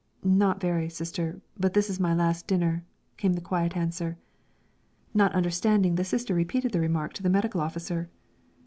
[0.23, 2.83] "Not very, Sister; but it's my last dinner!"
[3.17, 4.17] came the quiet answer.
[5.13, 8.09] Not understanding, the Sister repeated the remark to the Medical Officer.